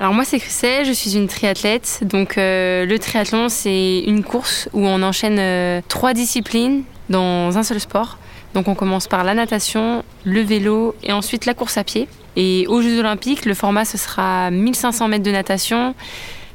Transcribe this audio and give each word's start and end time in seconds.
Alors 0.00 0.14
moi 0.14 0.24
c'est 0.24 0.38
Christelle, 0.38 0.86
je 0.86 0.92
suis 0.92 1.14
une 1.14 1.28
triathlète. 1.28 2.00
Donc 2.04 2.38
euh, 2.38 2.86
le 2.86 2.98
triathlon 2.98 3.50
c'est 3.50 3.98
une 4.06 4.24
course 4.24 4.66
où 4.72 4.86
on 4.86 5.02
enchaîne 5.02 5.36
euh, 5.38 5.82
trois 5.88 6.14
disciplines 6.14 6.84
dans 7.10 7.58
un 7.58 7.62
seul 7.62 7.78
sport. 7.80 8.16
Donc 8.54 8.66
on 8.68 8.74
commence 8.74 9.08
par 9.08 9.24
la 9.24 9.34
natation, 9.34 10.02
le 10.24 10.40
vélo 10.40 10.94
et 11.02 11.12
ensuite 11.12 11.44
la 11.44 11.52
course 11.52 11.76
à 11.76 11.84
pied. 11.84 12.08
Et 12.36 12.64
aux 12.68 12.80
Jeux 12.80 12.98
Olympiques, 12.98 13.44
le 13.44 13.52
format 13.52 13.84
ce 13.84 13.98
sera 13.98 14.50
1500 14.50 15.08
mètres 15.08 15.22
de 15.22 15.32
natation, 15.32 15.94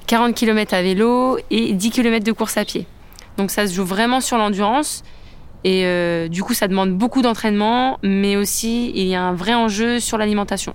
40 0.08 0.34
km 0.34 0.74
à 0.74 0.82
vélo 0.82 1.38
et 1.52 1.74
10 1.74 1.92
km 1.92 2.26
de 2.26 2.32
course 2.32 2.58
à 2.58 2.66
pied. 2.66 2.88
Donc 3.38 3.52
ça 3.52 3.68
se 3.68 3.76
joue 3.76 3.86
vraiment 3.86 4.22
sur 4.22 4.40
l'endurance. 4.40 5.04
Et 5.64 5.86
euh, 5.86 6.28
du 6.30 6.42
coup, 6.42 6.56
ça 6.56 6.68
demande 6.68 6.94
beaucoup 6.94 7.22
d'entraînement, 7.22 8.00
mais 8.02 8.38
aussi 8.38 8.92
il 8.96 9.06
y 9.06 9.14
a 9.14 9.22
un 9.22 9.34
vrai 9.34 9.54
enjeu 9.54 10.00
sur 10.00 10.18
l'alimentation. 10.18 10.74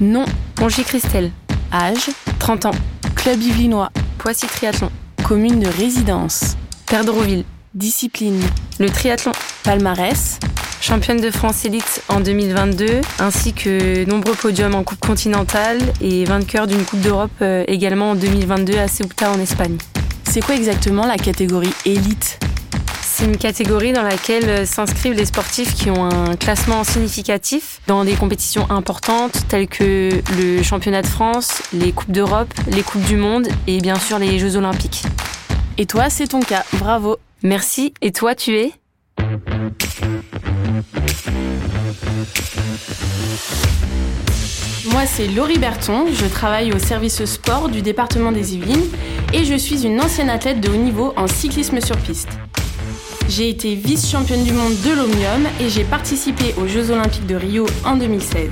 Nom 0.00 0.24
Bonjour 0.56 0.82
Christelle, 0.86 1.30
Âge 1.70 2.08
30 2.38 2.66
ans, 2.66 2.74
Club 3.16 3.42
Yvelinois. 3.42 3.90
Poissy 4.16 4.46
Triathlon, 4.46 4.90
Commune 5.22 5.60
de 5.60 5.68
résidence. 5.68 6.56
Perdreville, 6.86 7.44
Discipline. 7.74 8.40
le 8.78 8.88
triathlon, 8.88 9.32
Palmarès. 9.62 10.40
championne 10.80 11.20
de 11.20 11.30
France 11.30 11.66
élite 11.66 12.02
en 12.08 12.20
2022, 12.20 13.02
ainsi 13.18 13.52
que 13.52 14.06
nombreux 14.06 14.34
podiums 14.34 14.74
en 14.74 14.84
Coupe 14.84 15.00
continentale 15.00 15.80
et 16.00 16.24
vainqueur 16.24 16.66
d'une 16.66 16.84
Coupe 16.84 17.02
d'Europe 17.02 17.30
euh, 17.42 17.64
également 17.68 18.12
en 18.12 18.14
2022 18.14 18.78
à 18.78 18.88
Ceuta 18.88 19.30
en 19.30 19.38
Espagne. 19.38 19.76
C'est 20.30 20.40
quoi 20.40 20.54
exactement 20.54 21.04
la 21.04 21.18
catégorie 21.18 21.74
élite? 21.84 22.38
C'est 23.20 23.26
une 23.26 23.36
catégorie 23.36 23.92
dans 23.92 24.02
laquelle 24.02 24.48
euh, 24.48 24.64
s'inscrivent 24.64 25.12
les 25.12 25.26
sportifs 25.26 25.74
qui 25.74 25.90
ont 25.90 26.06
un 26.06 26.36
classement 26.36 26.84
significatif 26.84 27.82
dans 27.86 28.02
des 28.02 28.14
compétitions 28.14 28.66
importantes 28.70 29.46
telles 29.46 29.68
que 29.68 30.22
le 30.38 30.62
championnat 30.62 31.02
de 31.02 31.06
France, 31.06 31.60
les 31.74 31.92
Coupes 31.92 32.12
d'Europe, 32.12 32.48
les 32.68 32.82
Coupes 32.82 33.04
du 33.04 33.18
Monde 33.18 33.46
et 33.66 33.82
bien 33.82 33.96
sûr 33.96 34.18
les 34.18 34.38
Jeux 34.38 34.56
Olympiques. 34.56 35.02
Et 35.76 35.84
toi, 35.84 36.08
c'est 36.08 36.28
ton 36.28 36.40
cas. 36.40 36.64
Bravo. 36.78 37.18
Merci, 37.42 37.92
et 38.00 38.10
toi 38.10 38.34
tu 38.34 38.56
es? 38.56 38.72
Moi, 44.90 45.04
c'est 45.04 45.28
Laurie 45.28 45.58
Berton. 45.58 46.06
Je 46.10 46.24
travaille 46.24 46.72
au 46.72 46.78
service 46.78 47.22
sport 47.26 47.68
du 47.68 47.82
département 47.82 48.32
des 48.32 48.54
Yvelines 48.54 48.88
et 49.34 49.44
je 49.44 49.56
suis 49.56 49.84
une 49.84 50.00
ancienne 50.00 50.30
athlète 50.30 50.62
de 50.62 50.70
haut 50.70 50.76
niveau 50.76 51.12
en 51.16 51.26
cyclisme 51.26 51.82
sur 51.82 51.98
piste. 51.98 52.30
J'ai 53.30 53.48
été 53.48 53.76
vice-championne 53.76 54.42
du 54.42 54.52
monde 54.52 54.74
de 54.84 54.90
l'Omnium 54.90 55.46
et 55.60 55.68
j'ai 55.68 55.84
participé 55.84 56.52
aux 56.60 56.66
Jeux 56.66 56.90
Olympiques 56.90 57.28
de 57.28 57.36
Rio 57.36 57.64
en 57.84 57.94
2016. 57.94 58.50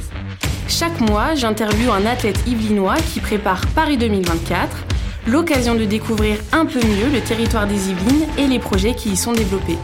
Chaque 0.69 1.01
mois, 1.01 1.34
j'interviewe 1.34 1.91
un 1.91 2.07
athlète 2.07 2.39
yvelinois 2.47 2.95
qui 3.12 3.19
prépare 3.19 3.67
Paris 3.75 3.97
2024, 3.97 4.69
l'occasion 5.27 5.75
de 5.75 5.84
découvrir 5.84 6.37
un 6.53 6.65
peu 6.65 6.79
mieux 6.79 7.11
le 7.12 7.21
territoire 7.21 7.67
des 7.67 7.91
Yvelines 7.91 8.27
et 8.39 8.47
les 8.47 8.61
projets 8.61 8.95
qui 8.95 9.11
y 9.11 9.17
sont 9.17 9.33
développés. 9.33 9.79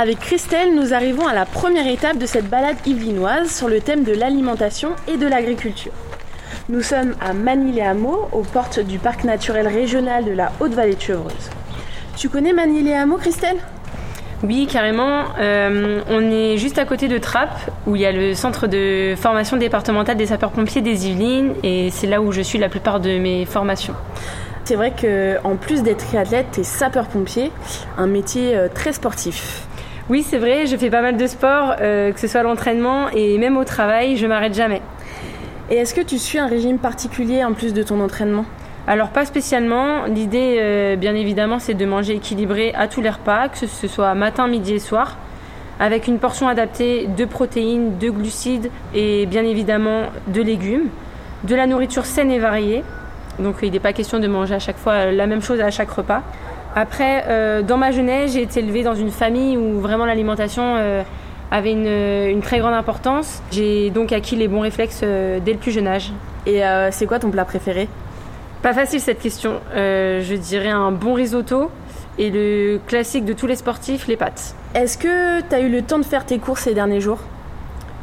Avec 0.00 0.20
Christelle, 0.20 0.76
nous 0.76 0.94
arrivons 0.94 1.26
à 1.26 1.34
la 1.34 1.44
première 1.44 1.88
étape 1.88 2.18
de 2.18 2.26
cette 2.26 2.48
balade 2.48 2.76
yvelinoise 2.86 3.50
sur 3.50 3.66
le 3.66 3.80
thème 3.80 4.04
de 4.04 4.12
l'alimentation 4.12 4.90
et 5.08 5.16
de 5.16 5.26
l'agriculture. 5.26 5.90
Nous 6.68 6.82
sommes 6.82 7.16
à 7.20 7.32
Manille-les-Hameaux, 7.32 8.28
aux 8.30 8.42
portes 8.42 8.78
du 8.78 9.00
parc 9.00 9.24
naturel 9.24 9.66
régional 9.66 10.24
de 10.24 10.30
la 10.30 10.52
Haute-Vallée 10.60 10.94
de 10.94 11.00
Chevreuse. 11.00 11.50
Tu 12.16 12.28
connais 12.28 12.52
Manille-les-Hameaux, 12.52 13.16
Christelle? 13.16 13.56
Oui, 14.44 14.68
carrément. 14.70 15.24
Euh, 15.40 16.00
on 16.08 16.30
est 16.30 16.58
juste 16.58 16.78
à 16.78 16.84
côté 16.84 17.08
de 17.08 17.18
Trappes, 17.18 17.68
où 17.88 17.96
il 17.96 18.02
y 18.02 18.06
a 18.06 18.12
le 18.12 18.34
centre 18.34 18.68
de 18.68 19.16
formation 19.16 19.56
départementale 19.56 20.16
des 20.16 20.26
sapeurs-pompiers 20.26 20.80
des 20.80 21.08
Yvelines, 21.08 21.54
et 21.64 21.90
c'est 21.90 22.06
là 22.06 22.22
où 22.22 22.30
je 22.30 22.42
suis 22.42 22.60
la 22.60 22.68
plupart 22.68 23.00
de 23.00 23.18
mes 23.18 23.46
formations. 23.46 23.94
C'est 24.62 24.76
vrai 24.76 24.92
que 24.92 25.38
en 25.42 25.56
plus 25.56 25.82
d'être 25.82 26.06
triathlète, 26.06 26.46
tu 26.52 26.60
es 26.60 26.62
sapeur-pompier, 26.62 27.50
un 27.96 28.06
métier 28.06 28.54
euh, 28.54 28.68
très 28.72 28.92
sportif. 28.92 29.64
Oui, 30.10 30.22
c'est 30.22 30.38
vrai, 30.38 30.64
je 30.64 30.74
fais 30.74 30.88
pas 30.88 31.02
mal 31.02 31.18
de 31.18 31.26
sport, 31.26 31.74
euh, 31.82 32.12
que 32.12 32.18
ce 32.18 32.26
soit 32.26 32.40
à 32.40 32.42
l'entraînement 32.42 33.10
et 33.10 33.36
même 33.36 33.58
au 33.58 33.64
travail, 33.64 34.16
je 34.16 34.26
m'arrête 34.26 34.54
jamais. 34.54 34.80
Et 35.68 35.74
est-ce 35.74 35.92
que 35.92 36.00
tu 36.00 36.18
suis 36.18 36.38
un 36.38 36.46
régime 36.46 36.78
particulier 36.78 37.44
en 37.44 37.52
plus 37.52 37.74
de 37.74 37.82
ton 37.82 38.00
entraînement? 38.00 38.46
Alors 38.86 39.10
pas 39.10 39.26
spécialement, 39.26 40.06
l'idée 40.06 40.56
euh, 40.60 40.96
bien 40.96 41.14
évidemment 41.14 41.58
c'est 41.58 41.74
de 41.74 41.84
manger 41.84 42.14
équilibré 42.14 42.72
à 42.74 42.88
tous 42.88 43.02
les 43.02 43.10
repas, 43.10 43.50
que 43.50 43.66
ce 43.66 43.86
soit 43.86 44.14
matin, 44.14 44.48
midi 44.48 44.72
et 44.72 44.78
soir, 44.78 45.18
avec 45.78 46.06
une 46.06 46.18
portion 46.18 46.48
adaptée 46.48 47.06
de 47.06 47.26
protéines, 47.26 47.98
de 47.98 48.08
glucides 48.08 48.70
et 48.94 49.26
bien 49.26 49.44
évidemment 49.44 50.04
de 50.28 50.40
légumes, 50.40 50.88
de 51.44 51.54
la 51.54 51.66
nourriture 51.66 52.06
saine 52.06 52.30
et 52.30 52.38
variée. 52.38 52.82
Donc 53.38 53.56
il 53.62 53.72
n'est 53.72 53.78
pas 53.78 53.92
question 53.92 54.20
de 54.20 54.26
manger 54.26 54.54
à 54.54 54.58
chaque 54.58 54.78
fois 54.78 55.12
la 55.12 55.26
même 55.26 55.42
chose 55.42 55.60
à 55.60 55.70
chaque 55.70 55.90
repas. 55.90 56.22
Après, 56.80 57.24
euh, 57.26 57.62
dans 57.62 57.76
ma 57.76 57.90
jeunesse, 57.90 58.34
j'ai 58.34 58.42
été 58.42 58.60
élevée 58.60 58.84
dans 58.84 58.94
une 58.94 59.10
famille 59.10 59.56
où 59.56 59.80
vraiment 59.80 60.06
l'alimentation 60.06 60.62
euh, 60.62 61.02
avait 61.50 61.72
une, 61.72 61.88
une 62.30 62.40
très 62.40 62.60
grande 62.60 62.74
importance. 62.74 63.42
J'ai 63.50 63.90
donc 63.90 64.12
acquis 64.12 64.36
les 64.36 64.46
bons 64.46 64.60
réflexes 64.60 65.00
euh, 65.02 65.40
dès 65.44 65.54
le 65.54 65.58
plus 65.58 65.72
jeune 65.72 65.88
âge. 65.88 66.12
Et 66.46 66.64
euh, 66.64 66.92
c'est 66.92 67.06
quoi 67.06 67.18
ton 67.18 67.30
plat 67.30 67.44
préféré? 67.44 67.88
Pas 68.62 68.74
facile 68.74 69.00
cette 69.00 69.18
question. 69.18 69.54
Euh, 69.74 70.22
je 70.22 70.36
dirais 70.36 70.68
un 70.68 70.92
bon 70.92 71.14
risotto 71.14 71.72
et 72.16 72.30
le 72.30 72.78
classique 72.86 73.24
de 73.24 73.32
tous 73.32 73.48
les 73.48 73.56
sportifs, 73.56 74.06
les 74.06 74.16
pâtes. 74.16 74.54
Est-ce 74.76 74.98
que 74.98 75.40
tu 75.40 75.54
as 75.56 75.58
eu 75.58 75.68
le 75.68 75.82
temps 75.82 75.98
de 75.98 76.04
faire 76.04 76.24
tes 76.24 76.38
courses 76.38 76.62
ces 76.62 76.74
derniers 76.74 77.00
jours? 77.00 77.18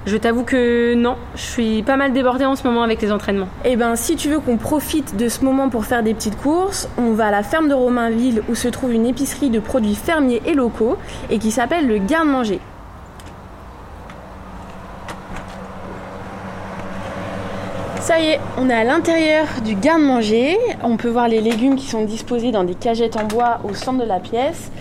Je 0.06 0.18
t'avoue 0.18 0.44
que 0.44 0.94
non, 0.94 1.16
je 1.36 1.42
suis 1.42 1.82
pas 1.82 1.98
mal 1.98 2.14
débordée 2.14 2.46
en 2.46 2.56
ce 2.56 2.64
moment 2.64 2.84
avec 2.84 3.02
les 3.02 3.12
entraînements. 3.12 3.48
Eh 3.64 3.76
ben, 3.76 3.96
si 3.96 4.16
tu 4.16 4.30
veux 4.30 4.40
qu'on 4.40 4.58
profite 4.58 5.16
de 5.16 5.28
ce 5.30 5.44
moment 5.44 5.70
pour 5.70 5.86
faire 5.86 6.04
des 6.04 6.14
petites 6.14 6.38
courses, 6.38 6.88
on 7.00 7.14
va 7.14 7.28
à 7.28 7.32
la 7.32 7.42
ferme 7.42 7.70
de 7.70 7.74
Romainville 7.74 8.44
où 8.48 8.54
se 8.54 8.68
trouve 8.68 8.94
une 8.94 9.08
épicerie 9.08 9.50
de 9.50 9.60
produits 9.60 9.96
fermiers 9.96 10.44
et 10.46 10.54
locaux 10.54 10.98
et 11.32 11.40
qui 11.40 11.50
s'appelle 11.50 11.88
le 11.88 11.98
Garde-Manger. 11.98 12.60
Ça 18.00 18.20
y 18.20 18.26
est, 18.28 18.40
on 18.60 18.70
est 18.70 18.74
à 18.76 18.84
l'intérieur 18.84 19.48
du 19.64 19.74
garde-manger. 19.74 20.60
On 20.84 20.96
peut 20.96 21.10
voir 21.10 21.28
les 21.28 21.42
légumes 21.42 21.76
qui 21.76 21.88
sont 21.88 22.06
disposés 22.06 22.52
dans 22.52 22.64
des 22.64 22.76
cagettes 22.76 23.18
en 23.18 23.26
bois 23.26 23.62
au 23.68 23.74
centre 23.74 24.04
de 24.04 24.08
la 24.08 24.20
pièce. 24.20 24.72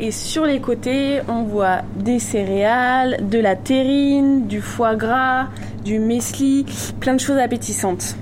Et 0.00 0.10
sur 0.10 0.44
les 0.44 0.60
côtés, 0.60 1.20
on 1.28 1.42
voit 1.44 1.82
des 1.96 2.18
céréales, 2.18 3.28
de 3.28 3.38
la 3.38 3.54
terrine, 3.54 4.46
du 4.48 4.60
foie 4.60 4.96
gras, 4.96 5.46
du 5.84 6.00
muesli, 6.00 6.66
plein 6.98 7.14
de 7.14 7.20
choses 7.20 7.38
appétissantes. 7.38 8.16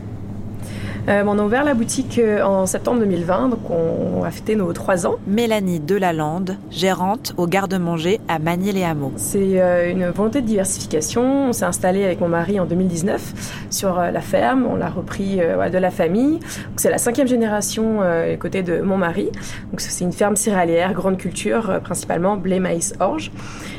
Euh, 1.08 1.24
on 1.26 1.36
a 1.38 1.42
ouvert 1.42 1.64
la 1.64 1.74
boutique 1.74 2.20
euh, 2.20 2.42
en 2.42 2.64
septembre 2.64 3.00
2020, 3.00 3.48
donc 3.48 3.70
on 3.70 4.22
a 4.22 4.30
fêté 4.30 4.54
nos 4.54 4.72
trois 4.72 5.04
ans. 5.04 5.16
Mélanie 5.26 5.80
Delalande, 5.80 6.56
gérante 6.70 7.34
au 7.36 7.48
garde-manger 7.48 8.20
à 8.28 8.38
Magny-les-Hameaux. 8.38 9.12
C'est 9.16 9.60
euh, 9.60 9.90
une 9.90 10.06
volonté 10.10 10.42
de 10.42 10.46
diversification. 10.46 11.48
On 11.48 11.52
s'est 11.52 11.64
installé 11.64 12.04
avec 12.04 12.20
mon 12.20 12.28
mari 12.28 12.60
en 12.60 12.66
2019 12.66 13.66
sur 13.70 13.98
euh, 13.98 14.12
la 14.12 14.20
ferme. 14.20 14.64
On 14.70 14.76
l'a 14.76 14.90
repris 14.90 15.38
de 15.38 15.78
la 15.78 15.90
famille. 15.90 16.38
C'est 16.76 16.90
la 16.90 16.98
cinquième 16.98 17.26
génération 17.26 17.98
euh, 18.02 18.36
côté 18.36 18.62
de 18.62 18.80
mon 18.80 18.96
mari. 18.96 19.30
Donc 19.70 19.80
c'est 19.80 20.04
une 20.04 20.12
ferme 20.12 20.36
céréalière, 20.36 20.92
grande 20.92 21.16
culture, 21.16 21.80
principalement 21.82 22.36
blé, 22.36 22.60
maïs, 22.60 22.94
orge. 23.00 23.32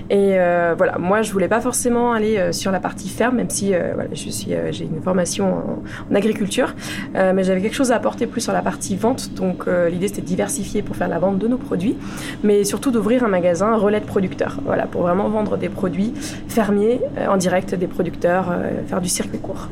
Et 0.09 0.37
euh, 0.37 0.75
voilà, 0.77 0.97
moi 0.97 1.21
je 1.21 1.31
voulais 1.31 1.47
pas 1.47 1.61
forcément 1.61 2.11
aller 2.11 2.51
sur 2.51 2.71
la 2.71 2.79
partie 2.79 3.09
ferme, 3.09 3.37
même 3.37 3.49
si 3.49 3.73
euh, 3.73 3.91
voilà, 3.93 4.09
je 4.13 4.29
suis, 4.29 4.53
euh, 4.53 4.71
j'ai 4.71 4.83
une 4.85 5.01
formation 5.01 5.53
en, 5.53 5.83
en 6.11 6.15
agriculture, 6.15 6.75
Euh, 7.15 7.33
mais 7.33 7.43
j'avais 7.43 7.61
quelque 7.61 7.75
chose 7.75 7.91
à 7.91 7.95
apporter 7.95 8.27
plus 8.27 8.41
sur 8.41 8.53
la 8.53 8.61
partie 8.61 8.95
vente. 8.95 9.33
Donc 9.33 9.67
euh, 9.67 9.89
l'idée 9.89 10.07
c'était 10.07 10.21
de 10.21 10.27
diversifier 10.27 10.81
pour 10.81 10.95
faire 10.95 11.07
la 11.07 11.19
vente 11.19 11.37
de 11.37 11.47
nos 11.47 11.57
produits, 11.57 11.95
mais 12.43 12.63
surtout 12.63 12.91
d'ouvrir 12.91 13.23
un 13.23 13.27
magasin 13.27 13.75
relais 13.75 13.99
de 13.99 14.05
producteurs. 14.05 14.57
Voilà, 14.65 14.85
pour 14.85 15.01
vraiment 15.01 15.29
vendre 15.29 15.57
des 15.57 15.69
produits 15.69 16.13
fermiers 16.47 17.01
euh, 17.17 17.27
en 17.27 17.37
direct 17.37 17.75
des 17.75 17.87
producteurs, 17.87 18.53
faire 18.87 19.01
du 19.01 19.09
circuit 19.09 19.39
court. 19.39 19.67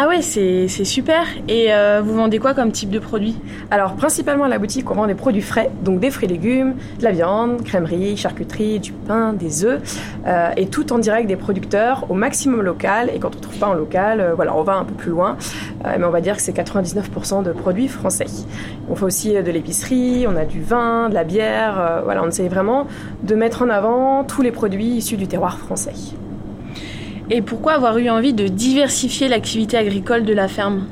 Ah 0.00 0.06
ouais, 0.06 0.22
c'est 0.22 0.68
super. 0.68 1.24
Et 1.48 1.74
euh, 1.74 2.00
vous 2.04 2.14
vendez 2.14 2.38
quoi 2.38 2.54
comme 2.54 2.70
type 2.70 2.88
de 2.88 3.00
produit? 3.00 3.36
Alors, 3.72 3.96
principalement 3.96 4.44
à 4.44 4.48
la 4.48 4.60
boutique, 4.60 4.88
on 4.92 4.94
vend 4.94 5.08
des 5.08 5.16
produits 5.16 5.42
frais, 5.42 5.72
donc 5.82 5.98
des 5.98 6.12
fruits 6.12 6.26
et 6.26 6.28
légumes, 6.28 6.76
de 7.00 7.02
la 7.02 7.10
viande, 7.10 7.64
crèmerie, 7.64 8.16
charcuterie, 8.16 8.78
du 8.78 8.92
pain, 8.92 9.32
des 9.32 9.64
œufs, 9.64 9.82
euh, 10.24 10.52
et 10.56 10.68
tout 10.68 10.92
en 10.92 10.98
direct 11.00 11.26
des 11.26 11.34
producteurs 11.34 12.08
au 12.10 12.14
maximum 12.14 12.62
local. 12.62 13.10
Et 13.12 13.18
quand 13.18 13.34
on 13.34 13.38
ne 13.38 13.42
trouve 13.42 13.58
pas 13.58 13.66
en 13.66 13.74
local, 13.74 14.20
euh, 14.20 14.34
voilà, 14.36 14.54
on 14.54 14.62
va 14.62 14.74
un 14.76 14.84
peu 14.84 14.94
plus 14.94 15.10
loin, 15.10 15.36
mais 15.84 16.04
on 16.04 16.10
va 16.10 16.20
dire 16.20 16.36
que 16.36 16.42
c'est 16.42 16.56
99% 16.56 17.42
de 17.42 17.50
produits 17.50 17.88
français. 17.88 18.26
On 18.88 18.94
fait 18.94 19.04
aussi 19.04 19.32
de 19.32 19.50
l'épicerie, 19.50 20.26
on 20.28 20.36
a 20.36 20.44
du 20.44 20.62
vin, 20.62 21.08
de 21.08 21.14
la 21.14 21.24
bière, 21.24 22.02
voilà, 22.04 22.22
on 22.22 22.28
essaye 22.28 22.48
vraiment 22.48 22.86
de 23.24 23.34
mettre 23.34 23.62
en 23.62 23.68
avant 23.68 24.22
tous 24.22 24.42
les 24.42 24.52
produits 24.52 24.98
issus 24.98 25.16
du 25.16 25.26
terroir 25.26 25.58
français. 25.58 25.90
Et 27.30 27.42
pourquoi 27.42 27.74
avoir 27.74 27.98
eu 27.98 28.08
envie 28.08 28.32
de 28.32 28.48
diversifier 28.48 29.28
l'activité 29.28 29.76
agricole 29.76 30.24
de 30.24 30.32
la 30.32 30.48
ferme? 30.48 30.86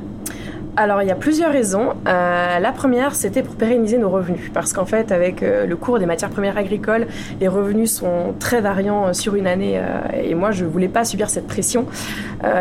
Alors 0.76 1.00
il 1.00 1.08
y 1.08 1.10
a 1.10 1.14
plusieurs 1.14 1.50
raisons. 1.50 1.94
Euh, 2.06 2.58
la 2.58 2.72
première, 2.72 3.14
c'était 3.14 3.42
pour 3.42 3.54
pérenniser 3.54 3.96
nos 3.96 4.10
revenus, 4.10 4.50
parce 4.52 4.74
qu'en 4.74 4.84
fait, 4.84 5.10
avec 5.10 5.42
euh, 5.42 5.64
le 5.64 5.76
cours 5.76 5.98
des 5.98 6.04
matières 6.04 6.28
premières 6.28 6.58
agricoles, 6.58 7.06
les 7.40 7.48
revenus 7.48 7.90
sont 7.90 8.34
très 8.38 8.60
variants 8.60 9.06
euh, 9.06 9.12
sur 9.14 9.34
une 9.34 9.46
année, 9.46 9.80
et 10.22 10.34
moi, 10.34 10.50
je 10.50 10.66
voulais 10.66 10.88
pas 10.88 11.06
subir 11.06 11.30
cette 11.30 11.46
pression, 11.46 11.86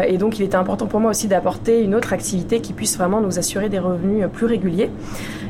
et 0.07 0.17
donc 0.17 0.39
il 0.39 0.45
était 0.45 0.55
important 0.55 0.85
pour 0.85 1.01
moi 1.01 1.11
aussi 1.11 1.27
d'apporter 1.27 1.83
une 1.83 1.93
autre 1.93 2.13
activité 2.13 2.61
qui 2.61 2.71
puisse 2.71 2.97
vraiment 2.97 3.19
nous 3.19 3.37
assurer 3.37 3.67
des 3.67 3.79
revenus 3.79 4.25
plus 4.31 4.45
réguliers. 4.45 4.89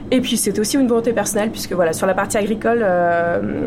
Et 0.10 0.22
puis 0.22 0.38
c'est 0.38 0.57
aussi 0.57 0.77
une 0.77 0.88
volonté 0.88 1.13
personnelle, 1.13 1.51
puisque 1.51 1.74
voilà, 1.74 1.94
sur 1.94 2.07
la 2.07 2.16
partie 2.16 2.38
agricole, 2.38 2.83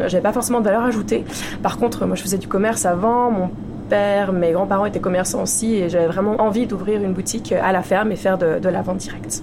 j'avais 0.06 0.22
pas 0.22 0.32
forcément 0.32 0.58
de 0.58 0.64
valeur 0.64 0.82
ajoutée. 0.82 1.24
Par 1.62 1.78
contre, 1.78 2.04
moi, 2.06 2.16
je 2.16 2.22
faisais 2.22 2.38
du 2.38 2.48
commerce 2.48 2.84
avant, 2.84 3.50
mes 3.90 4.52
grands-parents 4.52 4.86
étaient 4.86 5.00
commerçants 5.00 5.42
aussi 5.42 5.76
et 5.76 5.88
j'avais 5.88 6.06
vraiment 6.06 6.40
envie 6.40 6.66
d'ouvrir 6.66 7.02
une 7.02 7.12
boutique 7.12 7.52
à 7.52 7.72
la 7.72 7.82
ferme 7.82 8.12
et 8.12 8.16
faire 8.16 8.38
de, 8.38 8.58
de 8.58 8.68
la 8.68 8.82
vente 8.82 8.98
directe. 8.98 9.42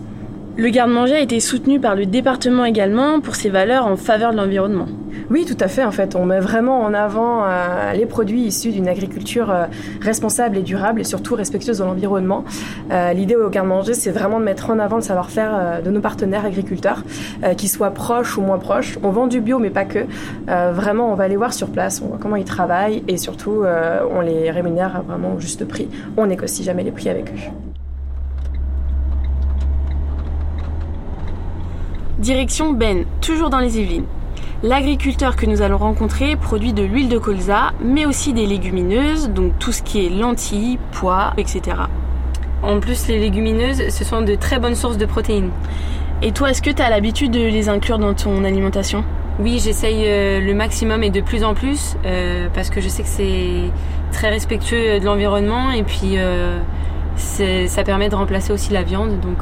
Le 0.57 0.69
garde-manger 0.69 1.15
a 1.15 1.19
été 1.19 1.39
soutenu 1.39 1.79
par 1.79 1.95
le 1.95 2.05
département 2.05 2.63
également 2.63 3.19
pour 3.19 3.35
ses 3.35 3.49
valeurs 3.49 3.87
en 3.87 3.97
faveur 3.97 4.31
de 4.31 4.37
l'environnement. 4.37 4.87
Oui, 5.31 5.45
tout 5.45 5.57
à 5.59 5.67
fait. 5.67 5.83
En 5.83 5.91
fait, 5.91 6.15
on 6.15 6.25
met 6.25 6.39
vraiment 6.39 6.81
en 6.81 6.93
avant 6.93 7.43
euh, 7.45 7.93
les 7.93 8.05
produits 8.05 8.41
issus 8.41 8.71
d'une 8.71 8.87
agriculture 8.87 9.49
euh, 9.49 9.65
responsable 10.01 10.57
et 10.57 10.61
durable 10.61 11.01
et 11.01 11.03
surtout 11.03 11.35
respectueuse 11.35 11.79
de 11.79 11.83
l'environnement. 11.83 12.45
Euh, 12.91 13.13
l'idée 13.13 13.35
au 13.35 13.49
garde-manger, 13.49 13.95
c'est 13.95 14.11
vraiment 14.11 14.39
de 14.39 14.45
mettre 14.45 14.69
en 14.69 14.77
avant 14.77 14.97
le 14.97 15.01
savoir-faire 15.01 15.81
de 15.83 15.89
nos 15.89 16.01
partenaires 16.01 16.45
agriculteurs, 16.45 17.03
qu'ils 17.57 17.69
soient 17.69 17.91
proches 17.91 18.37
ou 18.37 18.41
moins 18.41 18.59
proches. 18.59 18.99
On 19.03 19.09
vend 19.09 19.27
du 19.27 19.41
bio, 19.41 19.59
mais 19.59 19.69
pas 19.69 19.85
que. 19.85 20.05
vraiment, 20.47 21.11
on 21.11 21.15
va 21.15 21.27
les 21.27 21.35
voir 21.35 21.53
sur 21.53 21.67
place, 21.67 22.01
on 22.03 22.07
voit 22.07 22.17
comment 22.19 22.35
ils 22.35 22.45
travaillent 22.45 23.03
et 23.07 23.17
surtout, 23.17 23.63
on 24.11 24.21
les 24.21 24.51
rémunère 24.51 25.03
vraiment 25.07 25.33
au 25.35 25.39
juste 25.39 25.65
prix. 25.65 25.87
On 26.17 26.27
négocie 26.27 26.63
jamais 26.63 26.83
les 26.83 26.91
prix 26.91 27.09
avec 27.09 27.31
eux. 27.31 27.51
Direction 32.19 32.71
Ben, 32.71 33.05
toujours 33.21 33.49
dans 33.49 33.59
les 33.59 33.79
Yvelines. 33.79 34.05
L'agriculteur 34.63 35.35
que 35.35 35.45
nous 35.45 35.61
allons 35.61 35.77
rencontrer 35.77 36.35
produit 36.35 36.73
de 36.73 36.83
l'huile 36.83 37.09
de 37.09 37.17
colza, 37.17 37.73
mais 37.83 38.05
aussi 38.05 38.33
des 38.33 38.45
légumineuses, 38.45 39.29
donc 39.29 39.57
tout 39.59 39.71
ce 39.71 39.81
qui 39.81 40.05
est 40.05 40.09
lentilles, 40.09 40.79
pois, 40.91 41.33
etc. 41.37 41.77
En 42.63 42.79
plus, 42.79 43.07
les 43.07 43.19
légumineuses, 43.19 43.89
ce 43.89 44.03
sont 44.03 44.21
de 44.21 44.35
très 44.35 44.59
bonnes 44.59 44.75
sources 44.75 44.97
de 44.97 45.05
protéines. 45.05 45.51
Et 46.21 46.31
toi, 46.31 46.49
est-ce 46.49 46.61
que 46.61 46.71
tu 46.71 46.81
as 46.81 46.89
l'habitude 46.89 47.31
de 47.31 47.39
les 47.39 47.69
inclure 47.69 47.99
dans 47.99 48.13
ton 48.13 48.43
alimentation? 48.43 49.03
Oui, 49.37 49.59
j'essaye 49.61 50.05
euh, 50.05 50.39
le 50.39 50.53
maximum 50.53 51.03
et 51.03 51.09
de 51.09 51.19
plus 51.19 51.43
en 51.43 51.53
plus, 51.53 51.97
euh, 52.05 52.47
parce 52.53 52.69
que 52.69 52.79
je 52.79 52.87
sais 52.87 53.03
que 53.03 53.09
c'est 53.09 53.69
très 54.13 54.29
respectueux 54.29 54.99
de 54.99 55.05
l'environnement 55.05 55.71
et 55.71 55.83
puis 55.83 56.17
euh, 56.17 56.57
ça 57.17 57.83
permet 57.83 58.07
de 58.07 58.15
remplacer 58.15 58.53
aussi 58.53 58.71
la 58.71 58.83
viande. 58.83 59.19
Donc, 59.19 59.39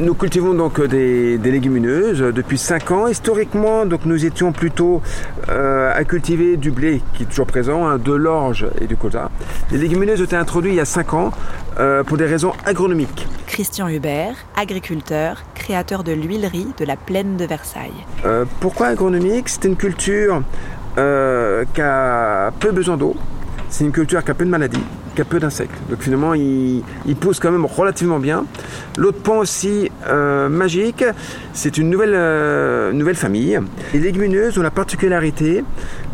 Nous 0.00 0.14
cultivons 0.14 0.54
donc 0.54 0.80
des, 0.82 1.36
légumineuses 1.36 2.20
depuis 2.34 2.56
5 2.56 2.90
ans. 2.90 3.06
Historiquement, 3.06 3.84
donc 3.84 4.06
nous 4.06 4.24
étions 4.24 4.50
plutôt 4.50 5.02
euh, 5.50 5.92
à 5.94 6.04
cultiver 6.04 6.56
du 6.56 6.70
blé 6.70 7.02
qui 7.12 7.24
est 7.24 7.26
toujours 7.26 7.46
présent, 7.46 7.86
hein, 7.86 7.98
de 7.98 8.12
l'orge 8.14 8.66
et 8.80 8.86
du 8.86 8.96
colza. 8.96 9.30
Les 9.70 9.76
légumineuses 9.76 10.22
ont 10.22 10.24
été 10.24 10.36
introduites 10.36 10.72
il 10.72 10.76
y 10.76 10.80
a 10.80 10.86
5 10.86 11.12
ans 11.12 11.32
euh, 11.78 12.02
pour 12.02 12.16
des 12.16 12.24
raisons 12.24 12.54
agronomiques. 12.64 13.28
Christian 13.46 13.88
Hubert, 13.88 14.36
agriculteur, 14.56 15.42
créateur 15.54 16.02
de 16.02 16.12
l'huilerie 16.12 16.68
de 16.78 16.86
la 16.86 16.96
plaine 16.96 17.36
de 17.36 17.44
Versailles. 17.44 18.06
Euh, 18.24 18.46
pourquoi 18.60 18.86
agronomique? 18.86 19.50
C'est 19.50 19.66
une 19.66 19.76
culture 19.76 20.42
qui 20.96 21.80
a 21.82 22.50
peu 22.58 22.72
besoin 22.72 22.96
d'eau. 22.96 23.16
C'est 23.68 23.84
une 23.84 23.92
culture 23.92 24.24
qui 24.24 24.30
a 24.30 24.34
peu 24.34 24.46
de 24.46 24.50
maladies 24.50 24.82
qui 25.20 25.22
a 25.22 25.24
peu 25.26 25.38
d'insectes. 25.38 25.74
Donc 25.90 26.00
finalement, 26.00 26.32
il, 26.32 26.82
pousse 27.20 27.40
quand 27.40 27.50
même 27.50 27.66
relativement 27.66 28.18
bien. 28.18 28.46
L'autre 28.96 29.18
point 29.18 29.36
aussi 29.36 29.90
euh, 30.08 30.48
magique, 30.48 31.04
c'est 31.52 31.76
une 31.76 31.90
nouvelle, 31.90 32.14
euh, 32.14 32.92
nouvelle 32.92 33.16
famille. 33.16 33.60
Les 33.92 34.00
légumineuses 34.00 34.56
ont 34.56 34.62
la 34.62 34.70
particularité 34.70 35.62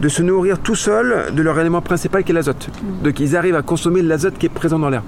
de 0.01 0.09
se 0.09 0.23
nourrir 0.23 0.59
tout 0.59 0.75
seuls 0.75 1.33
de 1.33 1.43
leur 1.43 1.59
élément 1.61 1.83
principal 1.83 2.25
qui 2.25 2.33
est 2.33 2.35
l'azote. 2.35 2.69
Donc 3.05 3.21
ils 3.21 3.37
arrivent 3.37 3.55
à 3.55 3.63
consommer 3.63 4.03
l'azote 4.03 4.39
qui 4.39 4.47
est 4.47 4.51
présent 4.51 4.81
dans 4.81 4.91
l'air. 4.91 5.05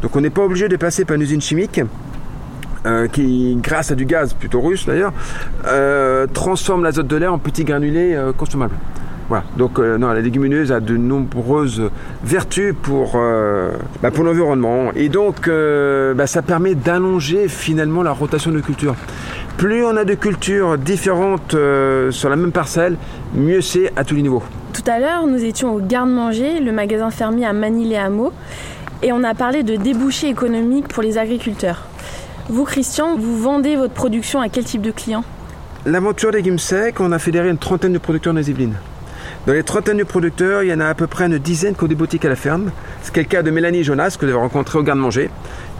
Donc 0.00 0.16
on 0.16 0.22
n'est 0.22 0.30
pas 0.30 0.42
obligé 0.42 0.68
de 0.68 0.76
passer 0.76 1.04
par 1.04 1.16
une 1.16 1.22
usine 1.22 1.42
chimique. 1.42 1.82
Euh, 2.86 3.08
qui, 3.08 3.56
grâce 3.62 3.90
à 3.92 3.94
du 3.94 4.04
gaz 4.04 4.34
plutôt 4.34 4.60
russe 4.60 4.84
d'ailleurs, 4.84 5.12
transforme 6.34 6.82
l'azote 6.82 7.06
de 7.06 7.16
l'air 7.16 7.32
en 7.32 7.38
petits 7.38 7.64
granulés 7.64 8.18
consommables. 8.36 8.76
Voilà. 9.28 9.44
Donc 9.56 9.78
euh, 9.78 9.96
non, 9.96 10.08
la 10.08 10.20
légumineuse 10.20 10.70
a 10.70 10.80
de 10.80 10.96
nombreuses 10.96 11.90
vertus 12.22 12.74
pour, 12.80 13.12
euh, 13.16 13.72
bah, 14.02 14.10
pour 14.10 14.24
l'environnement. 14.24 14.90
Et 14.94 15.08
donc 15.08 15.48
euh, 15.48 16.14
bah, 16.14 16.26
ça 16.26 16.42
permet 16.42 16.74
d'allonger 16.74 17.48
finalement 17.48 18.02
la 18.02 18.12
rotation 18.12 18.50
de 18.50 18.60
cultures. 18.60 18.94
Plus 19.56 19.84
on 19.84 19.96
a 19.96 20.04
de 20.04 20.14
cultures 20.14 20.76
différentes 20.76 21.56
sur 22.10 22.28
la 22.28 22.36
même 22.36 22.50
parcelle, 22.50 22.96
mieux 23.34 23.60
c'est 23.60 23.92
à 23.96 24.02
tous 24.02 24.16
les 24.16 24.22
niveaux. 24.22 24.42
Tout 24.72 24.90
à 24.90 24.98
l'heure, 24.98 25.28
nous 25.28 25.44
étions 25.44 25.72
au 25.72 25.78
Garde-Manger, 25.78 26.58
le 26.58 26.72
magasin 26.72 27.10
fermier 27.10 27.46
à 27.46 27.52
Manille-les-Hameaux, 27.52 28.32
et 29.04 29.12
on 29.12 29.22
a 29.22 29.32
parlé 29.34 29.62
de 29.62 29.76
débouchés 29.76 30.28
économiques 30.28 30.88
pour 30.88 31.04
les 31.04 31.18
agriculteurs. 31.18 31.86
Vous, 32.48 32.64
Christian, 32.64 33.16
vous 33.16 33.38
vendez 33.38 33.76
votre 33.76 33.94
production 33.94 34.40
à 34.40 34.48
quel 34.48 34.64
type 34.64 34.82
de 34.82 34.90
clients? 34.90 35.24
L'aventure 35.86 36.32
légumes 36.32 36.58
secs, 36.58 36.98
on 36.98 37.12
a 37.12 37.20
fédéré 37.20 37.48
une 37.48 37.58
trentaine 37.58 37.92
de 37.92 37.98
producteurs 37.98 38.34
dans 38.34 38.40
les 38.40 38.50
Yvelines. 38.50 38.74
Dans 39.46 39.52
les 39.52 39.62
trentaines 39.62 39.98
de 39.98 40.04
producteurs, 40.04 40.62
il 40.62 40.70
y 40.70 40.72
en 40.72 40.80
a 40.80 40.86
à 40.86 40.94
peu 40.94 41.06
près 41.06 41.26
une 41.26 41.36
dizaine 41.36 41.74
qui 41.74 41.84
ont 41.84 41.86
des 41.86 41.94
boutiques 41.94 42.24
à 42.24 42.30
la 42.30 42.36
ferme. 42.36 42.70
C'est 43.02 43.14
le 43.14 43.24
cas 43.24 43.42
de 43.42 43.50
Mélanie 43.50 43.80
et 43.80 43.84
Jonas, 43.84 44.16
que 44.18 44.24
vous 44.24 44.32
avez 44.32 44.40
rencontré 44.40 44.78
au 44.78 44.82
garde-manger, 44.82 45.28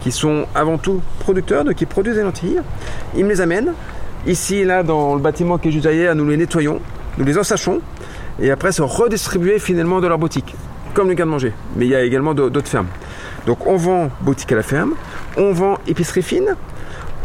qui 0.01 0.11
sont 0.11 0.45
avant 0.53 0.77
tout 0.77 1.01
producteurs, 1.17 1.65
donc 1.65 1.73
qui 1.73 1.87
produisent 1.87 2.13
des 2.13 2.21
lentilles. 2.21 2.61
Ils 3.17 3.25
me 3.25 3.29
les 3.29 3.41
amènent. 3.41 3.73
Ici, 4.27 4.63
là, 4.63 4.83
dans 4.83 5.15
le 5.15 5.19
bâtiment 5.19 5.57
qui 5.57 5.69
est 5.69 5.71
juste 5.71 5.85
derrière, 5.85 6.13
nous 6.13 6.29
les 6.29 6.37
nettoyons, 6.37 6.79
nous 7.17 7.25
les 7.25 7.39
ensachons, 7.39 7.81
et 8.39 8.51
après 8.51 8.71
sont 8.71 8.85
redistribués 8.85 9.57
finalement 9.57 9.99
dans 9.99 10.09
leur 10.09 10.19
boutique, 10.19 10.53
comme 10.93 11.07
le 11.07 11.15
garde-manger. 11.15 11.51
Mais 11.75 11.87
il 11.87 11.89
y 11.89 11.95
a 11.95 12.03
également 12.03 12.35
d'autres 12.35 12.67
fermes. 12.67 12.89
Donc 13.47 13.65
on 13.65 13.77
vend 13.77 14.09
boutique 14.21 14.51
à 14.51 14.57
la 14.57 14.63
ferme, 14.63 14.93
on 15.37 15.53
vend 15.53 15.79
épicerie 15.87 16.21
fine, 16.21 16.55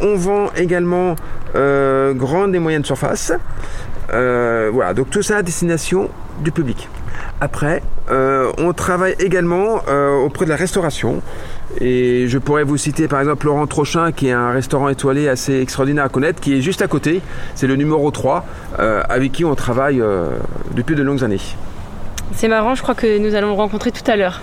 on 0.01 0.17
vend 0.17 0.51
également 0.57 1.17
euh, 1.55 2.13
grande 2.15 2.55
et 2.55 2.59
moyenne 2.59 2.85
surface. 2.85 3.33
Euh, 4.13 4.71
voilà, 4.73 4.95
donc 4.95 5.11
tout 5.11 5.23
ça 5.23 5.39
à 5.39 5.43
destination 5.43 6.11
du 6.41 6.53
public. 6.53 6.89
Après, 7.41 7.83
euh, 8.11 8.51
on 8.59 8.73
travaille 8.73 9.15
également 9.19 9.81
euh, 9.89 10.17
auprès 10.17 10.45
de 10.45 10.51
la 10.51 10.57
restauration. 10.57 11.23
Et 11.81 12.27
je 12.27 12.39
pourrais 12.39 12.65
vous 12.65 12.77
citer 12.77 13.09
par 13.09 13.21
exemple 13.21 13.47
Laurent 13.47 13.67
Trochin, 13.67 14.13
qui 14.13 14.29
est 14.29 14.33
un 14.33 14.51
restaurant 14.51 14.89
étoilé 14.89 15.29
assez 15.29 15.61
extraordinaire 15.61 16.05
à 16.05 16.09
connaître, 16.09 16.41
qui 16.41 16.55
est 16.57 16.61
juste 16.61 16.83
à 16.83 16.89
côté. 16.89 17.23
C'est 17.55 17.67
le 17.67 17.77
numéro 17.77 18.11
3, 18.11 18.45
euh, 18.79 19.03
avec 19.09 19.33
qui 19.33 19.45
on 19.45 19.55
travaille 19.55 20.03
depuis 20.73 20.97
de 20.97 21.03
longues 21.03 21.25
années. 21.25 21.41
C'est 22.35 22.49
marrant, 22.49 22.75
je 22.75 22.83
crois 22.83 22.95
que 22.95 23.19
nous 23.19 23.35
allons 23.35 23.49
le 23.49 23.55
rencontrer 23.55 23.91
tout 23.91 24.09
à 24.11 24.17
l'heure. 24.17 24.41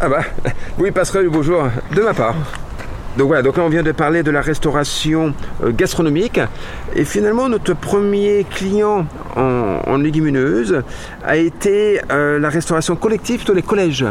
Ah 0.00 0.08
bah, 0.08 0.22
oui, 0.78 0.90
passerai 0.90 1.22
le 1.22 1.30
bonjour 1.30 1.64
de 1.94 2.00
ma 2.00 2.14
part. 2.14 2.34
Donc 3.16 3.26
voilà, 3.26 3.42
donc 3.42 3.56
là 3.56 3.64
on 3.64 3.68
vient 3.68 3.82
de 3.82 3.92
parler 3.92 4.22
de 4.22 4.30
la 4.30 4.40
restauration 4.40 5.34
euh, 5.64 5.72
gastronomique. 5.72 6.40
Et 6.94 7.04
finalement, 7.04 7.48
notre 7.48 7.74
premier 7.74 8.46
client 8.48 9.06
en, 9.36 9.96
légumineuse 9.96 10.82
a 11.24 11.36
été 11.36 12.00
euh, 12.10 12.38
la 12.38 12.48
restauration 12.48 12.96
collective 12.96 13.44
dans 13.44 13.54
les 13.54 13.62
collèges. 13.62 14.06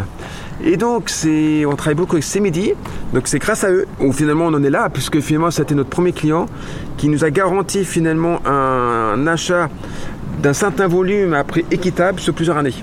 Et 0.64 0.76
donc, 0.76 1.10
on 1.26 1.76
travaille 1.76 1.96
beaucoup 1.96 2.18
avec 2.18 2.42
midi 2.42 2.74
Donc, 3.14 3.28
c'est 3.28 3.40
grâce 3.40 3.64
à 3.64 3.72
eux 3.72 3.88
où 4.02 4.12
finalement 4.12 4.48
on 4.48 4.54
en 4.54 4.64
est 4.64 4.70
là, 4.70 4.90
puisque 4.90 5.22
finalement, 5.22 5.52
c'était 5.52 5.76
notre 5.76 5.90
premier 5.90 6.12
client 6.12 6.48
qui 6.98 7.08
nous 7.08 7.24
a 7.24 7.30
garanti 7.30 7.86
finalement 7.86 8.46
un 8.46 9.26
achat 9.26 9.70
d'un 10.42 10.54
certain 10.54 10.88
volume 10.88 11.34
à 11.34 11.46
prix 11.46 11.66
équitable 11.72 12.20
sur 12.20 12.34
plusieurs 12.34 12.58
années. 12.58 12.74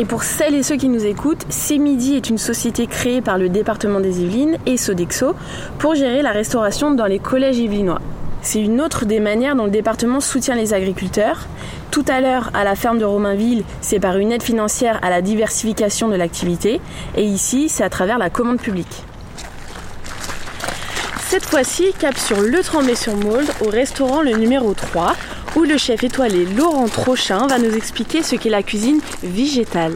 Et 0.00 0.04
pour 0.04 0.22
celles 0.22 0.54
et 0.54 0.62
ceux 0.62 0.76
qui 0.76 0.88
nous 0.88 1.04
écoutent, 1.04 1.44
C'est 1.48 1.76
Midi 1.76 2.14
est 2.14 2.30
une 2.30 2.38
société 2.38 2.86
créée 2.86 3.20
par 3.20 3.36
le 3.36 3.48
département 3.48 3.98
des 3.98 4.22
Yvelines 4.22 4.56
et 4.64 4.76
Sodexo 4.76 5.34
pour 5.80 5.96
gérer 5.96 6.22
la 6.22 6.30
restauration 6.30 6.92
dans 6.92 7.06
les 7.06 7.18
collèges 7.18 7.58
yvelinois. 7.58 8.00
C'est 8.40 8.62
une 8.62 8.80
autre 8.80 9.06
des 9.06 9.18
manières 9.18 9.56
dont 9.56 9.64
le 9.64 9.72
département 9.72 10.20
soutient 10.20 10.54
les 10.54 10.72
agriculteurs. 10.72 11.48
Tout 11.90 12.04
à 12.06 12.20
l'heure, 12.20 12.52
à 12.54 12.62
la 12.62 12.76
ferme 12.76 12.98
de 12.98 13.04
Romainville, 13.04 13.64
c'est 13.80 13.98
par 13.98 14.16
une 14.18 14.30
aide 14.30 14.44
financière 14.44 15.00
à 15.02 15.10
la 15.10 15.20
diversification 15.20 16.06
de 16.06 16.14
l'activité. 16.14 16.80
Et 17.16 17.24
ici, 17.24 17.68
c'est 17.68 17.82
à 17.82 17.90
travers 17.90 18.18
la 18.18 18.30
commande 18.30 18.60
publique. 18.60 19.02
Cette 21.28 21.44
fois-ci, 21.44 21.92
cap 21.98 22.16
sur 22.16 22.40
le 22.40 22.62
Tremblay-sur-Mauldre 22.62 23.52
au 23.66 23.68
restaurant 23.68 24.22
le 24.22 24.30
numéro 24.30 24.74
3 24.74 25.16
où 25.56 25.64
le 25.64 25.76
chef 25.76 26.04
étoilé 26.04 26.44
Laurent 26.44 26.88
Trochin 26.88 27.46
va 27.46 27.58
nous 27.58 27.74
expliquer 27.74 28.22
ce 28.22 28.36
qu'est 28.36 28.50
la 28.50 28.62
cuisine 28.62 29.00
végétale. 29.22 29.94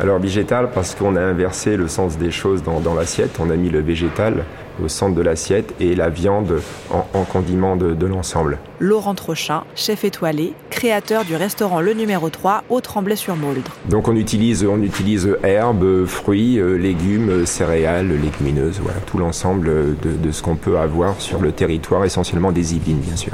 Alors 0.00 0.18
végétal 0.18 0.70
parce 0.74 0.94
qu'on 0.96 1.14
a 1.14 1.20
inversé 1.20 1.76
le 1.76 1.86
sens 1.86 2.18
des 2.18 2.32
choses 2.32 2.64
dans, 2.64 2.94
l'assiette, 2.94 3.38
on 3.38 3.48
a 3.50 3.54
mis 3.54 3.70
le 3.70 3.80
végétal 3.80 4.44
au 4.82 4.88
centre 4.88 5.14
de 5.14 5.22
l'assiette 5.22 5.72
et 5.78 5.94
la 5.94 6.08
viande 6.08 6.60
en, 6.90 7.22
condiment 7.22 7.76
de, 7.76 7.94
de 7.94 8.06
l'ensemble. 8.06 8.58
Laurent 8.80 9.14
Trochin, 9.14 9.62
chef 9.76 10.02
étoilé, 10.02 10.54
créateur 10.70 11.24
du 11.24 11.36
restaurant 11.36 11.80
Le 11.80 11.94
Numéro 11.94 12.28
3 12.28 12.64
au 12.70 12.80
Tremblay-sur-Mauldre. 12.80 13.70
Donc 13.88 14.08
on 14.08 14.16
utilise, 14.16 14.66
on 14.68 14.82
utilise 14.82 15.36
herbes, 15.44 16.06
fruits, 16.06 16.58
euh, 16.58 16.74
légumes, 16.76 17.46
céréales, 17.46 18.08
légumineuses, 18.08 18.80
voilà, 18.82 18.98
tout 19.06 19.18
l'ensemble 19.18 19.68
de, 20.02 20.10
de 20.20 20.32
ce 20.32 20.42
qu'on 20.42 20.56
peut 20.56 20.78
avoir 20.78 21.20
sur 21.20 21.40
le 21.40 21.52
territoire, 21.52 22.04
essentiellement 22.04 22.50
des 22.50 22.74
Yvelines 22.74 22.98
bien 22.98 23.14
sûr. 23.14 23.32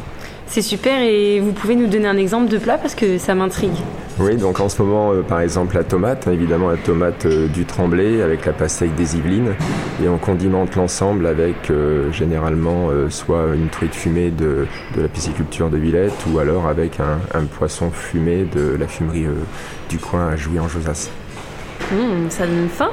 C'est 0.51 0.63
super 0.63 1.01
et 1.01 1.39
vous 1.39 1.53
pouvez 1.53 1.77
nous 1.77 1.87
donner 1.87 2.09
un 2.09 2.17
exemple 2.17 2.51
de 2.51 2.59
plat 2.59 2.77
parce 2.77 2.97
que 2.97 3.19
ça 3.19 3.37
m'intrigue. 3.37 3.77
Oui, 4.19 4.37
donc 4.37 4.59
en 4.59 4.69
ce 4.69 4.83
moment, 4.83 5.13
euh, 5.13 5.23
par 5.23 5.41
exemple, 5.41 5.77
la 5.77 5.85
tomate, 5.85 6.27
hein, 6.27 6.33
évidemment 6.33 6.71
la 6.71 6.77
tomate 6.77 7.25
euh, 7.27 7.47
du 7.47 7.65
Tremblay 7.65 8.21
avec 8.21 8.45
la 8.47 8.53
pastèque 8.53 8.97
des 8.97 9.17
Yvelines. 9.17 9.55
Et 10.03 10.09
on 10.09 10.19
condimente 10.19 10.75
l'ensemble 10.75 11.27
avec 11.27 11.71
euh, 11.71 12.11
généralement 12.11 12.89
soit 13.11 13.55
une 13.55 13.69
truite 13.69 13.95
fumée 13.95 14.33
de, 14.33 14.67
de, 14.97 15.03
la 15.03 15.09
pisciculture 15.09 15.71
de 15.71 15.77
Villette 15.79 16.27
ou 16.33 16.41
alors 16.41 16.67
avec 16.67 16.99
un, 16.99 17.21
un 17.33 17.45
poisson 17.45 17.93
fumé 17.93 18.45
de 18.53 18.77
la 18.77 18.89
fumerie 18.89 19.27
du 19.89 19.99
coin 19.99 20.31
à 20.31 20.37
Jouy 20.37 20.59
en 20.59 20.67
Josas. 20.67 21.11
Mmh, 21.93 22.29
ça 22.29 22.47
donne 22.49 22.69
faim. 22.69 22.91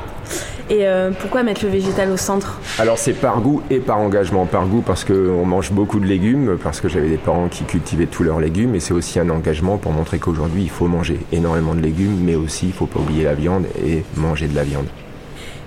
Et 0.70 0.86
euh, 0.86 1.12
pourquoi 1.18 1.44
mettre 1.44 1.64
le 1.64 1.72
végétal 1.72 2.12
au 2.12 2.18
centre? 2.18 2.60
Alors 2.78 2.98
c'est 2.98 3.14
par 3.14 3.40
goût 3.40 3.62
et 3.70 3.80
par 3.80 4.00
engagement. 4.00 4.46
Par 4.46 4.68
goût 4.68 4.84
parce 4.86 5.06
qu'on 5.06 5.46
mange 5.46 5.72
beaucoup 5.72 6.00
de 6.00 6.06
légumes, 6.06 6.58
parce 6.62 6.82
que 6.82 6.90
j'avais 6.90 7.08
des 7.08 7.18
parents 7.18 7.48
qui 7.48 7.64
cultivaient 7.64 8.06
tous 8.06 8.24
leurs 8.24 8.42
légumes, 8.42 8.76
et 8.76 8.82
c'est 8.82 8.94
aussi 8.94 9.18
un 9.20 9.30
engagement 9.30 9.78
pour 9.78 9.94
montrer 9.94 10.20
qu'aujourd'hui 10.20 10.64
il 10.64 10.70
faut 10.70 10.88
manger 10.88 11.20
énormément 11.32 11.74
de 11.74 11.82
légumes, 11.82 12.18
mais 12.22 12.36
aussi 12.36 12.66
il 12.66 12.70
ne 12.70 12.74
faut 12.74 12.86
pas 12.86 13.00
oublier 13.00 13.24
la 13.24 13.34
viande 13.34 13.66
et 13.86 14.04
manger 14.18 14.48
de 14.48 14.56
la 14.56 14.64
viande. 14.64 14.88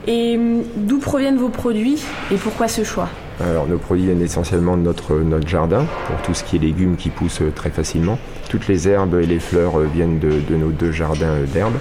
Et 0.06 0.36
hum, 0.36 0.62
d'où 0.76 0.98
proviennent 0.98 1.38
vos 1.38 1.48
produits 1.48 2.02
et 2.30 2.36
pourquoi 2.36 2.68
ce 2.68 2.84
choix? 2.84 3.08
Alors 3.42 3.66
nos 3.66 3.78
produits 3.78 4.06
viennent 4.06 4.22
essentiellement 4.22 4.76
de 4.76 4.82
notre, 4.82 5.16
notre 5.16 5.48
jardin, 5.48 5.86
pour 6.06 6.20
tout 6.22 6.34
ce 6.34 6.44
qui 6.44 6.56
est 6.56 6.58
légumes 6.58 6.96
qui 6.96 7.10
poussent 7.10 7.42
très 7.54 7.70
facilement. 7.70 8.18
Toutes 8.48 8.68
les 8.68 8.88
herbes 8.88 9.18
et 9.20 9.26
les 9.26 9.38
fleurs 9.38 9.78
viennent 9.80 10.18
de, 10.18 10.40
de 10.48 10.56
nos 10.56 10.70
deux 10.70 10.92
jardins 10.92 11.38
d'herbes. 11.52 11.78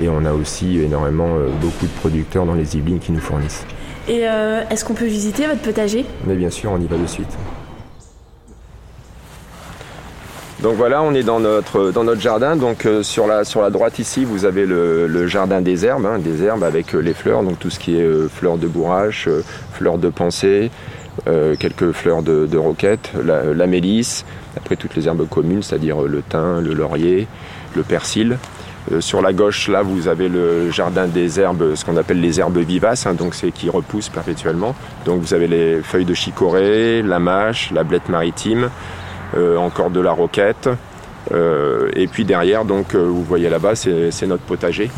Et 0.00 0.08
on 0.08 0.24
a 0.24 0.32
aussi 0.32 0.78
énormément, 0.80 1.36
euh, 1.36 1.48
beaucoup 1.60 1.86
de 1.86 2.00
producteurs 2.00 2.46
dans 2.46 2.54
les 2.54 2.76
Yvelines 2.76 2.98
qui 2.98 3.12
nous 3.12 3.20
fournissent. 3.20 3.66
Et 4.08 4.20
euh, 4.22 4.62
est-ce 4.70 4.84
qu'on 4.84 4.94
peut 4.94 5.06
visiter 5.06 5.46
votre 5.46 5.60
potager? 5.60 6.04
Mais 6.26 6.34
bien 6.34 6.50
sûr, 6.50 6.72
on 6.72 6.80
y 6.80 6.86
va 6.86 6.96
de 6.96 7.06
suite. 7.06 7.36
Donc 10.62 10.76
voilà, 10.76 11.02
on 11.02 11.12
est 11.12 11.22
dans 11.24 11.40
notre, 11.40 11.90
dans 11.90 12.04
notre 12.04 12.20
jardin. 12.20 12.56
Donc 12.56 12.86
euh, 12.86 13.02
sur, 13.02 13.26
la, 13.26 13.44
sur 13.44 13.60
la 13.62 13.70
droite 13.70 13.98
ici, 13.98 14.24
vous 14.24 14.44
avez 14.44 14.64
le, 14.64 15.26
jardin 15.26 15.60
des 15.60 15.84
herbes, 15.84 16.06
hein, 16.06 16.18
des 16.18 16.44
herbes 16.44 16.62
avec 16.62 16.92
les 16.92 17.14
fleurs, 17.14 17.42
donc 17.42 17.58
tout 17.58 17.70
ce 17.70 17.78
qui 17.78 17.96
est 17.96 18.28
fleurs 18.28 18.58
de 18.58 18.66
bourrache, 18.66 19.28
fleurs 19.72 19.98
de 19.98 20.08
pensée, 20.08 20.70
quelques 21.26 21.92
fleurs 21.92 22.22
de, 22.22 22.56
roquette, 22.56 23.12
la, 23.24 23.66
mélisse, 23.66 24.24
après 24.56 24.76
toutes 24.76 24.94
les 24.96 25.06
herbes 25.06 25.28
communes, 25.28 25.62
c'est-à-dire 25.62 26.02
le 26.02 26.22
thym, 26.22 26.60
le 26.60 26.74
laurier, 26.74 27.26
le 27.74 27.82
persil. 27.82 28.38
Euh, 28.90 29.00
sur 29.00 29.22
la 29.22 29.32
gauche, 29.32 29.68
là, 29.68 29.82
vous 29.82 30.08
avez 30.08 30.28
le 30.28 30.70
jardin 30.70 31.06
des 31.06 31.38
herbes, 31.38 31.74
ce 31.74 31.84
qu'on 31.84 31.96
appelle 31.96 32.20
les 32.20 32.40
herbes 32.40 32.58
vivaces, 32.58 33.06
hein, 33.06 33.14
donc 33.14 33.34
c'est 33.34 33.52
qui 33.52 33.70
repoussent 33.70 34.08
perpétuellement. 34.08 34.74
Donc 35.04 35.20
vous 35.20 35.34
avez 35.34 35.46
les 35.46 35.82
feuilles 35.82 36.04
de 36.04 36.14
chicorée, 36.14 37.02
la 37.02 37.18
mâche, 37.18 37.70
la 37.72 37.84
blette 37.84 38.08
maritime, 38.08 38.64
euh, 38.64 38.68
encore 39.34 39.90
de 39.90 40.00
la 40.00 40.12
roquette. 40.12 40.68
Euh, 41.32 41.90
et 41.94 42.06
puis 42.08 42.24
derrière, 42.24 42.64
donc 42.64 42.94
vous 42.94 43.22
voyez 43.22 43.48
là-bas, 43.48 43.74
c'est 43.74 44.26
notre 44.26 44.42
potager. 44.42 44.90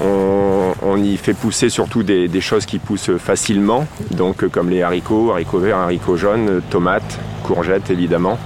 On, 0.00 0.96
y 0.96 1.16
fait 1.16 1.34
pousser 1.34 1.68
surtout 1.68 2.02
des, 2.02 2.28
des, 2.28 2.40
choses 2.40 2.64
qui 2.66 2.78
poussent 2.78 3.16
facilement, 3.18 3.86
donc 4.10 4.46
comme 4.48 4.70
les 4.70 4.82
haricots, 4.82 5.30
haricots 5.30 5.58
verts, 5.58 5.76
haricots 5.76 6.16
jaunes, 6.16 6.60
tomates, 6.70 7.18
courgettes 7.42 7.90
évidemment, 7.90 8.38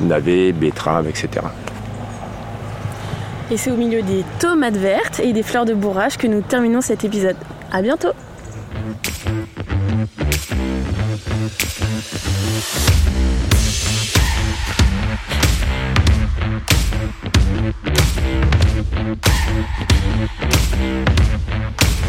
navets, 0.00 0.52
betteraves, 0.52 1.08
etc. 1.08 1.46
Et 3.50 3.56
c'est 3.56 3.70
au 3.70 3.76
milieu 3.76 4.02
des 4.02 4.24
tomates 4.38 4.76
vertes 4.76 5.20
et 5.20 5.32
des 5.32 5.42
fleurs 5.42 5.64
de 5.64 5.74
bourrage 5.74 6.16
que 6.16 6.26
nous 6.26 6.40
terminons 6.40 6.80
cet 6.80 7.04
épisode. 7.04 7.36
À 7.72 7.82
bientôt 7.82 8.12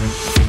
Música 0.01 0.40